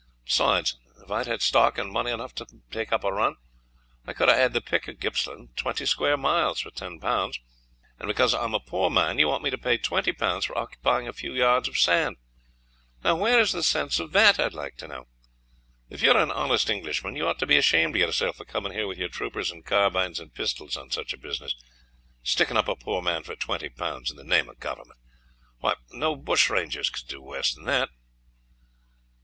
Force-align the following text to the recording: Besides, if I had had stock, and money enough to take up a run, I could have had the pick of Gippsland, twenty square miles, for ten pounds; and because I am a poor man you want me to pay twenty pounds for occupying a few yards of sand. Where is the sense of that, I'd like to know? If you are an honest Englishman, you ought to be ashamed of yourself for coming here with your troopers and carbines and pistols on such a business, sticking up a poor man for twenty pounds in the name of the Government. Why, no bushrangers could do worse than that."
Besides, 0.25 0.79
if 1.03 1.11
I 1.11 1.19
had 1.19 1.27
had 1.27 1.41
stock, 1.43 1.77
and 1.77 1.91
money 1.91 2.09
enough 2.09 2.33
to 2.33 2.47
take 2.71 2.91
up 2.91 3.03
a 3.03 3.13
run, 3.13 3.35
I 4.07 4.13
could 4.13 4.29
have 4.29 4.37
had 4.39 4.53
the 4.53 4.59
pick 4.59 4.87
of 4.87 4.99
Gippsland, 4.99 5.55
twenty 5.55 5.85
square 5.85 6.17
miles, 6.17 6.59
for 6.59 6.71
ten 6.71 6.99
pounds; 6.99 7.39
and 7.99 8.07
because 8.07 8.33
I 8.33 8.43
am 8.43 8.55
a 8.55 8.59
poor 8.59 8.89
man 8.89 9.19
you 9.19 9.27
want 9.27 9.43
me 9.43 9.51
to 9.51 9.59
pay 9.59 9.77
twenty 9.77 10.11
pounds 10.11 10.45
for 10.45 10.57
occupying 10.57 11.07
a 11.07 11.13
few 11.13 11.33
yards 11.35 11.67
of 11.67 11.77
sand. 11.77 12.15
Where 13.03 13.39
is 13.39 13.51
the 13.51 13.61
sense 13.61 13.99
of 13.99 14.11
that, 14.13 14.39
I'd 14.39 14.55
like 14.55 14.75
to 14.77 14.87
know? 14.87 15.05
If 15.87 16.01
you 16.01 16.09
are 16.13 16.17
an 16.19 16.31
honest 16.31 16.67
Englishman, 16.71 17.15
you 17.15 17.27
ought 17.27 17.37
to 17.37 17.45
be 17.45 17.57
ashamed 17.57 17.93
of 17.95 18.01
yourself 18.01 18.37
for 18.37 18.45
coming 18.45 18.71
here 18.71 18.87
with 18.87 18.97
your 18.97 19.09
troopers 19.09 19.51
and 19.51 19.63
carbines 19.63 20.19
and 20.19 20.33
pistols 20.33 20.75
on 20.77 20.89
such 20.89 21.13
a 21.13 21.17
business, 21.19 21.53
sticking 22.23 22.57
up 22.57 22.67
a 22.67 22.75
poor 22.75 23.03
man 23.03 23.21
for 23.21 23.35
twenty 23.35 23.69
pounds 23.69 24.09
in 24.09 24.17
the 24.17 24.23
name 24.23 24.49
of 24.49 24.55
the 24.55 24.61
Government. 24.63 24.99
Why, 25.59 25.75
no 25.91 26.15
bushrangers 26.15 26.89
could 26.89 27.05
do 27.07 27.21
worse 27.21 27.53
than 27.53 27.65
that." 27.65 27.89